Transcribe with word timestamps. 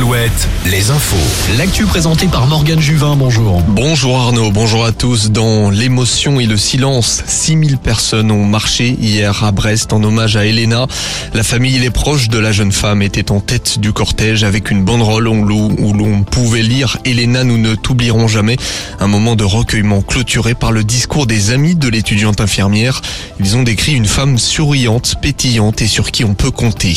7, 0.00 0.48
les 0.70 0.90
infos. 0.90 1.16
L'actu 1.58 1.84
présenté 1.84 2.26
par 2.26 2.46
Morgane 2.46 2.80
Juvin, 2.80 3.16
bonjour. 3.16 3.60
Bonjour 3.68 4.18
Arnaud, 4.18 4.50
bonjour 4.50 4.84
à 4.84 4.92
tous. 4.92 5.30
Dans 5.30 5.68
l'émotion 5.68 6.40
et 6.40 6.46
le 6.46 6.56
silence, 6.56 7.22
6000 7.26 7.76
personnes 7.76 8.30
ont 8.30 8.44
marché 8.44 8.96
hier 8.98 9.44
à 9.44 9.52
Brest 9.52 9.92
en 9.92 10.02
hommage 10.02 10.36
à 10.36 10.46
Elena. 10.46 10.86
La 11.34 11.42
famille 11.42 11.76
et 11.76 11.80
les 11.80 11.90
proches 11.90 12.28
de 12.28 12.38
la 12.38 12.50
jeune 12.50 12.72
femme 12.72 13.02
étaient 13.02 13.30
en 13.30 13.40
tête 13.40 13.78
du 13.78 13.92
cortège 13.92 14.42
avec 14.42 14.70
une 14.70 14.84
banderole 14.84 15.28
où 15.28 15.92
l'on 15.92 16.22
pouvait 16.22 16.62
lire 16.62 16.96
Elena, 17.04 17.44
nous 17.44 17.58
ne 17.58 17.74
t'oublierons 17.74 18.28
jamais. 18.28 18.56
Un 19.00 19.06
moment 19.06 19.36
de 19.36 19.44
recueillement 19.44 20.00
clôturé 20.00 20.54
par 20.54 20.72
le 20.72 20.82
discours 20.82 21.26
des 21.26 21.50
amis 21.50 21.74
de 21.74 21.88
l'étudiante 21.88 22.40
infirmière. 22.40 23.02
Ils 23.38 23.56
ont 23.56 23.62
décrit 23.62 23.94
une 23.94 24.06
femme 24.06 24.38
souriante, 24.38 25.16
pétillante 25.20 25.82
et 25.82 25.86
sur 25.86 26.10
qui 26.10 26.24
on 26.24 26.34
peut 26.34 26.50
compter. 26.50 26.96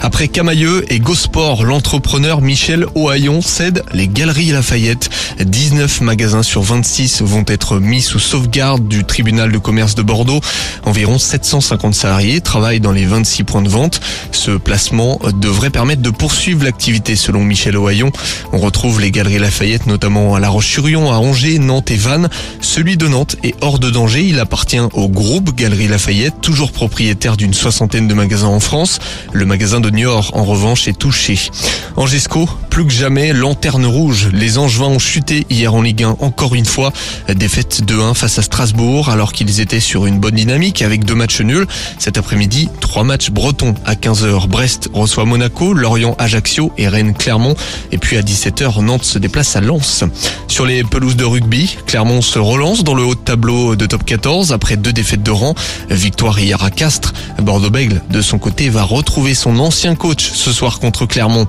Après 0.00 0.26
Camailleux 0.26 0.84
et 0.92 0.98
Gosport, 0.98 1.64
l'entrepreneur 1.64 2.31
Michel 2.40 2.86
Ohaillon 2.94 3.42
cède 3.42 3.82
les 3.92 4.08
Galeries 4.08 4.52
Lafayette. 4.52 5.10
19 5.40 6.00
magasins 6.00 6.42
sur 6.42 6.62
26 6.62 7.22
vont 7.22 7.44
être 7.46 7.78
mis 7.78 8.00
sous 8.00 8.18
sauvegarde 8.18 8.88
du 8.88 9.04
tribunal 9.04 9.52
de 9.52 9.58
commerce 9.58 9.94
de 9.94 10.02
Bordeaux. 10.02 10.40
Environ 10.84 11.18
750 11.18 11.94
salariés 11.94 12.40
travaillent 12.40 12.80
dans 12.80 12.92
les 12.92 13.04
26 13.04 13.44
points 13.44 13.62
de 13.62 13.68
vente. 13.68 14.00
Ce 14.30 14.52
placement 14.52 15.20
devrait 15.40 15.70
permettre 15.70 16.02
de 16.02 16.10
poursuivre 16.10 16.64
l'activité 16.64 17.16
selon 17.16 17.44
Michel 17.44 17.76
Ohaillon. 17.76 18.10
On 18.52 18.58
retrouve 18.58 19.00
les 19.00 19.10
Galeries 19.10 19.38
Lafayette 19.38 19.86
notamment 19.86 20.34
à 20.34 20.40
La 20.40 20.48
Roche-sur-Yon, 20.48 21.12
à 21.12 21.16
Angers, 21.16 21.58
Nantes 21.58 21.90
et 21.90 21.96
Vannes. 21.96 22.28
Celui 22.60 22.96
de 22.96 23.08
Nantes 23.08 23.36
est 23.42 23.54
hors 23.60 23.78
de 23.78 23.90
danger. 23.90 24.24
Il 24.24 24.38
appartient 24.38 24.80
au 24.92 25.08
groupe 25.08 25.54
Galeries 25.54 25.88
Lafayette, 25.88 26.34
toujours 26.40 26.72
propriétaire 26.72 27.36
d'une 27.36 27.54
soixantaine 27.54 28.08
de 28.08 28.14
magasins 28.14 28.46
en 28.46 28.60
France. 28.60 29.00
Le 29.32 29.44
magasin 29.44 29.80
de 29.80 29.90
Niort, 29.90 30.30
en 30.34 30.44
revanche, 30.44 30.88
est 30.88 30.98
touché. 30.98 31.38
Plus 32.70 32.86
que 32.86 32.92
jamais, 32.92 33.32
lanterne 33.32 33.84
rouge. 33.84 34.28
Les 34.32 34.56
Angevins 34.56 34.86
ont 34.86 34.98
chuté 34.98 35.46
hier 35.50 35.74
en 35.74 35.82
Ligue 35.82 36.04
1 36.04 36.16
encore 36.20 36.54
une 36.54 36.64
fois. 36.64 36.92
Défaite 37.28 37.82
2-1 37.84 38.14
face 38.14 38.38
à 38.38 38.42
Strasbourg 38.42 39.10
alors 39.10 39.32
qu'ils 39.32 39.60
étaient 39.60 39.80
sur 39.80 40.06
une 40.06 40.18
bonne 40.18 40.36
dynamique 40.36 40.82
avec 40.82 41.04
deux 41.04 41.14
matchs 41.14 41.40
nuls. 41.40 41.66
Cet 41.98 42.18
après-midi, 42.18 42.68
trois 42.80 43.04
matchs 43.04 43.30
bretons 43.30 43.74
à 43.84 43.94
15h. 43.94 44.46
Brest 44.46 44.88
reçoit 44.92 45.24
Monaco, 45.24 45.74
Lorient 45.74 46.14
Ajaccio 46.18 46.72
et 46.78 46.88
Rennes 46.88 47.14
Clermont. 47.14 47.54
Et 47.90 47.98
puis 47.98 48.16
à 48.16 48.22
17h, 48.22 48.82
Nantes 48.82 49.04
se 49.04 49.18
déplace 49.18 49.56
à 49.56 49.60
Lens. 49.60 50.04
Sur 50.48 50.64
les 50.64 50.84
pelouses 50.84 51.16
de 51.16 51.24
rugby, 51.24 51.76
Clermont 51.86 52.22
se 52.22 52.38
relance 52.38 52.84
dans 52.84 52.94
le 52.94 53.04
haut 53.04 53.14
tableau 53.14 53.76
de 53.76 53.84
top 53.86 54.04
14 54.04 54.52
après 54.52 54.76
deux 54.76 54.92
défaites 54.92 55.22
de 55.22 55.30
rang. 55.30 55.54
Victoire 55.90 56.38
hier 56.38 56.62
à 56.62 56.70
Castres. 56.70 57.12
Bordeaux-Bègle, 57.40 58.00
de 58.10 58.22
son 58.22 58.38
côté, 58.38 58.68
va 58.68 58.82
retrouver 58.82 59.34
son 59.34 59.58
ancien 59.58 59.94
coach 59.94 60.30
ce 60.32 60.52
soir 60.52 60.78
contre 60.78 61.06
Clermont. 61.06 61.46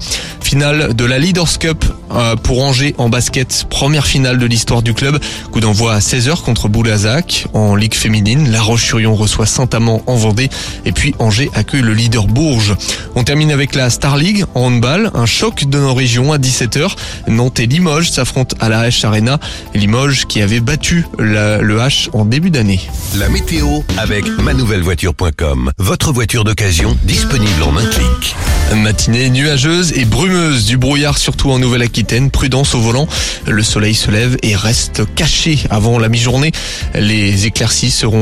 Finale 0.53 0.93
de 0.93 1.03
la 1.03 1.17
Leaders 1.17 1.57
Cup 1.57 1.83
euh, 2.11 2.35
pour 2.35 2.61
Angers 2.61 2.93
en 2.99 3.09
basket. 3.09 3.65
Première 3.71 4.05
finale 4.05 4.37
de 4.37 4.45
l'histoire 4.45 4.83
du 4.83 4.93
club. 4.93 5.17
Coup 5.51 5.61
d'envoi 5.61 5.95
à 5.95 5.97
16h 5.97 6.43
contre 6.43 6.69
Boulazac. 6.69 7.47
En 7.53 7.73
Ligue 7.73 7.95
féminine, 7.95 8.51
La 8.51 8.61
Roche-sur-Yon 8.61 9.15
reçoit 9.15 9.47
Saint-Amand 9.47 10.03
en 10.05 10.15
Vendée. 10.15 10.49
Et 10.85 10.91
puis 10.91 11.15
Angers 11.17 11.49
accueille 11.55 11.81
le 11.81 11.95
leader 11.95 12.27
Bourges. 12.27 12.75
On 13.15 13.23
termine 13.23 13.49
avec 13.51 13.73
la 13.73 13.89
Star 13.89 14.15
League 14.15 14.45
en 14.53 14.65
handball. 14.65 15.09
Un 15.15 15.25
choc 15.25 15.63
de 15.65 15.79
nos 15.79 15.95
régions 15.95 16.31
à 16.31 16.37
17h. 16.37 16.87
Nantes 17.29 17.59
et 17.59 17.65
Limoges 17.65 18.11
s'affrontent 18.11 18.55
à 18.59 18.69
la 18.69 18.87
H 18.87 19.07
Arena. 19.07 19.39
Limoges 19.73 20.27
qui 20.27 20.39
avait 20.43 20.59
battu 20.59 21.07
le 21.17 21.79
H 21.79 22.09
en 22.13 22.25
début 22.25 22.51
d'année. 22.51 22.79
La 23.17 23.27
météo 23.27 23.79
avec 23.97 24.27
manouvellevoiture.com. 24.37 25.71
Votre 25.79 26.13
voiture 26.13 26.43
d'occasion 26.43 26.95
disponible 27.05 27.63
en 27.63 27.75
un 27.75 27.85
clic. 27.87 28.35
Matinée 28.75 29.29
nuageuse 29.29 29.93
et 29.95 30.03
brumeuse, 30.03 30.42
du 30.51 30.77
brouillard 30.77 31.17
surtout 31.17 31.51
en 31.51 31.59
Nouvelle-Aquitaine, 31.59 32.29
prudence 32.29 32.75
au 32.75 32.79
volant. 32.79 33.07
Le 33.47 33.63
soleil 33.63 33.95
se 33.95 34.11
lève 34.11 34.37
et 34.43 34.55
reste 34.55 35.03
caché 35.15 35.59
avant 35.69 35.99
la 35.99 36.09
mi-journée. 36.09 36.51
Les 36.95 37.45
éclaircies 37.45 37.91
seront 37.91 38.21